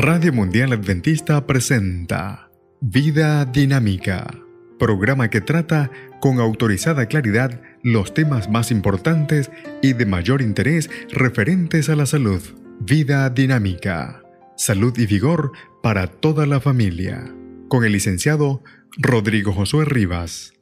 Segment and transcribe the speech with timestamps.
[0.00, 4.32] Radio Mundial Adventista presenta Vida Dinámica,
[4.78, 5.90] programa que trata
[6.20, 9.50] con autorizada claridad los temas más importantes
[9.82, 12.40] y de mayor interés referentes a la salud.
[12.78, 14.22] Vida Dinámica,
[14.56, 15.50] salud y vigor
[15.82, 17.34] para toda la familia,
[17.66, 18.62] con el licenciado
[18.98, 20.57] Rodrigo Josué Rivas.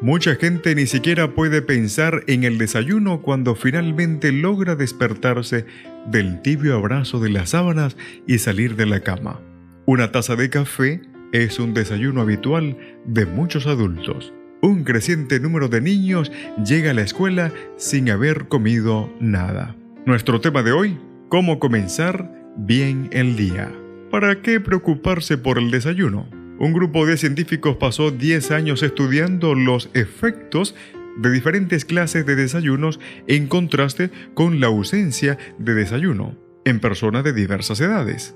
[0.00, 5.66] Mucha gente ni siquiera puede pensar en el desayuno cuando finalmente logra despertarse
[6.06, 9.40] del tibio abrazo de las sábanas y salir de la cama.
[9.86, 11.00] Una taza de café
[11.32, 14.32] es un desayuno habitual de muchos adultos.
[14.62, 16.30] Un creciente número de niños
[16.64, 19.74] llega a la escuela sin haber comido nada.
[20.06, 20.96] Nuestro tema de hoy,
[21.28, 23.72] cómo comenzar bien el día.
[24.12, 26.37] ¿Para qué preocuparse por el desayuno?
[26.58, 30.74] Un grupo de científicos pasó 10 años estudiando los efectos
[31.16, 37.32] de diferentes clases de desayunos en contraste con la ausencia de desayuno en personas de
[37.32, 38.34] diversas edades.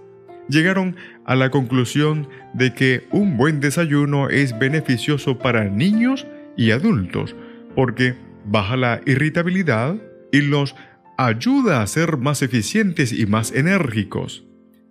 [0.49, 7.35] Llegaron a la conclusión de que un buen desayuno es beneficioso para niños y adultos
[7.75, 9.97] porque baja la irritabilidad
[10.31, 10.77] y los
[11.19, 14.45] ayuda a ser más eficientes y más enérgicos.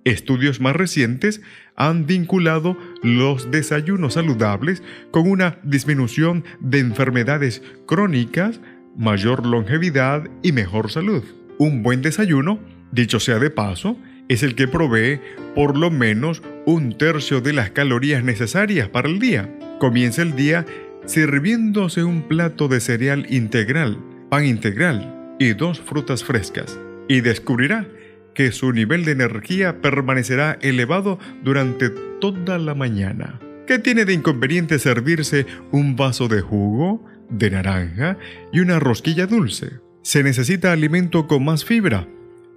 [0.04, 1.42] Estudios más recientes
[1.76, 8.60] han vinculado los desayunos saludables con una disminución de enfermedades crónicas,
[8.98, 11.24] mayor longevidad y mejor salud.
[11.60, 12.60] Un buen desayuno,
[12.92, 15.20] dicho sea de paso, es el que provee
[15.54, 19.54] por lo menos un tercio de las calorías necesarias para el día.
[19.80, 20.66] Comienza el día
[21.06, 23.98] sirviéndose un plato de cereal integral,
[24.30, 26.80] pan integral y dos frutas frescas.
[27.08, 27.88] Y descubrirá
[28.34, 33.40] que su nivel de energía permanecerá elevado durante toda la mañana.
[33.68, 38.18] ¿Qué tiene de inconveniente servirse un vaso de jugo, de naranja
[38.52, 39.80] y una rosquilla dulce?
[40.02, 42.08] Se necesita alimento con más fibra.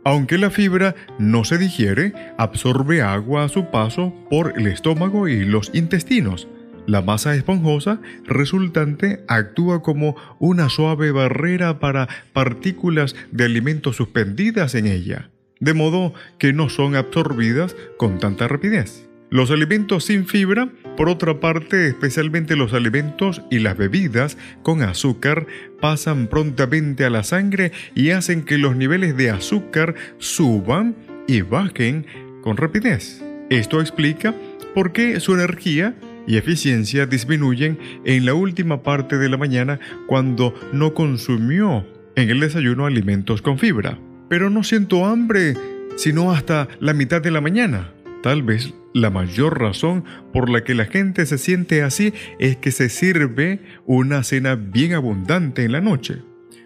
[0.05, 5.45] Aunque la fibra no se digiere, absorbe agua a su paso por el estómago y
[5.45, 6.48] los intestinos.
[6.86, 14.86] La masa esponjosa resultante actúa como una suave barrera para partículas de alimento suspendidas en
[14.86, 15.30] ella
[15.64, 19.08] de modo que no son absorbidas con tanta rapidez.
[19.30, 25.47] Los alimentos sin fibra, por otra parte, especialmente los alimentos y las bebidas con azúcar,
[25.80, 30.95] pasan prontamente a la sangre y hacen que los niveles de azúcar suban
[31.27, 32.07] y bajen
[32.42, 33.25] con rapidez.
[33.51, 34.35] Esto explica
[34.75, 35.96] por qué su energía
[36.27, 42.41] y eficiencia disminuyen en la última parte de la mañana cuando no consumió en el
[42.41, 43.98] desayuno alimentos con fibra
[44.34, 45.55] pero no siento hambre
[45.95, 47.92] sino hasta la mitad de la mañana.
[48.20, 50.02] Tal vez la mayor razón
[50.33, 54.95] por la que la gente se siente así es que se sirve una cena bien
[54.95, 56.17] abundante en la noche.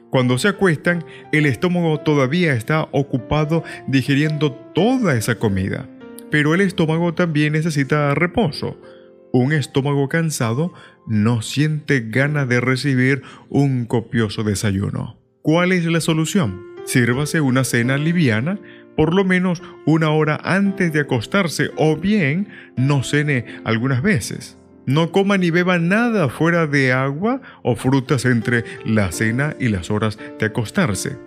[0.09, 5.91] Cuando se acuestan, el estómago todavía está ocupado digiriendo toda esa comida,
[6.31, 8.81] pero el estómago también necesita reposo.
[9.31, 10.73] Un estómago cansado
[11.07, 15.19] no siente gana de recibir un copioso desayuno.
[15.43, 16.68] ¿Cuál es la solución?
[16.89, 18.59] Sírvase una cena liviana
[18.97, 24.59] por lo menos una hora antes de acostarse o bien no cene algunas veces.
[24.87, 29.91] No coma ni beba nada fuera de agua o frutas entre la cena y las
[29.91, 31.19] horas de acostarse.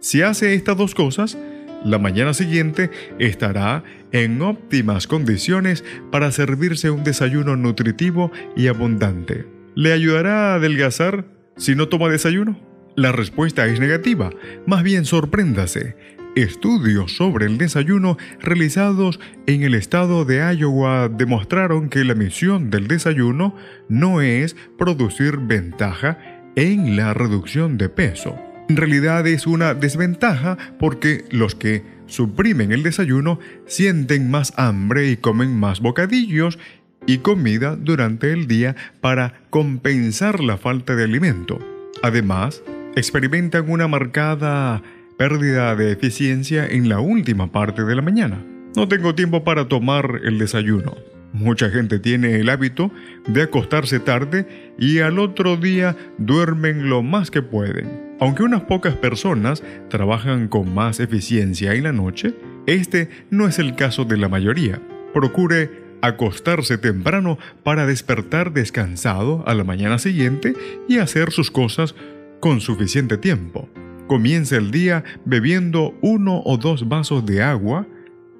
[0.00, 1.36] Si hace estas dos cosas,
[1.84, 9.46] la mañana siguiente estará en óptimas condiciones para servirse un desayuno nutritivo y abundante.
[9.74, 11.26] ¿Le ayudará a adelgazar
[11.56, 12.69] si no toma desayuno?
[13.00, 14.28] La respuesta es negativa.
[14.66, 15.96] Más bien sorpréndase.
[16.36, 22.88] Estudios sobre el desayuno realizados en el estado de Iowa demostraron que la misión del
[22.88, 23.56] desayuno
[23.88, 26.18] no es producir ventaja
[26.56, 28.38] en la reducción de peso.
[28.68, 35.16] En realidad es una desventaja porque los que suprimen el desayuno sienten más hambre y
[35.16, 36.58] comen más bocadillos
[37.06, 41.58] y comida durante el día para compensar la falta de alimento.
[42.02, 42.62] Además,
[42.96, 44.82] experimentan una marcada
[45.16, 48.42] pérdida de eficiencia en la última parte de la mañana.
[48.74, 50.94] No tengo tiempo para tomar el desayuno.
[51.32, 52.90] Mucha gente tiene el hábito
[53.26, 58.16] de acostarse tarde y al otro día duermen lo más que pueden.
[58.18, 62.34] Aunque unas pocas personas trabajan con más eficiencia en la noche,
[62.66, 64.80] este no es el caso de la mayoría.
[65.14, 65.70] Procure
[66.02, 70.54] acostarse temprano para despertar descansado a la mañana siguiente
[70.88, 71.94] y hacer sus cosas
[72.40, 73.68] con suficiente tiempo.
[74.06, 77.86] Comience el día bebiendo uno o dos vasos de agua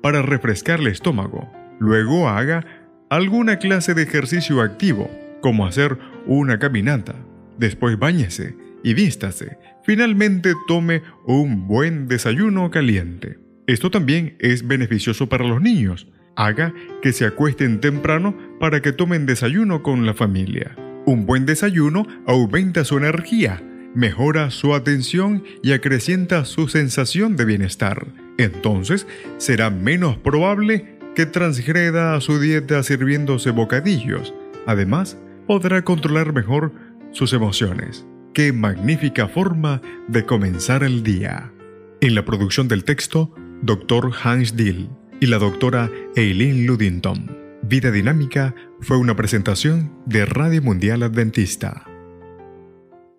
[0.03, 1.49] para refrescar el estómago.
[1.79, 2.67] Luego haga
[3.09, 5.11] alguna clase de ejercicio activo,
[5.41, 7.15] como hacer una caminata.
[7.59, 9.59] Después báñese y vístase.
[9.85, 13.39] Finalmente tome un buen desayuno caliente.
[13.67, 16.09] Esto también es beneficioso para los niños.
[16.37, 20.77] Haga que se acuesten temprano para que tomen desayuno con la familia.
[21.07, 23.63] Un buen desayuno aumenta su energía,
[23.95, 28.07] mejora su atención y acrecienta su sensación de bienestar.
[28.39, 29.07] Entonces
[29.39, 34.35] será menos probable que transgreda su dieta sirviéndose bocadillos.
[34.67, 36.73] Además, podrá controlar mejor
[37.13, 38.07] sus emociones.
[38.33, 41.53] Qué magnífica forma de comenzar el día.
[42.01, 44.13] En la producción del texto, Dr.
[44.23, 44.89] Hans Dill
[45.21, 47.37] y la doctora Eileen Ludington.
[47.63, 51.90] Vida Dinámica fue una presentación de Radio Mundial Adventista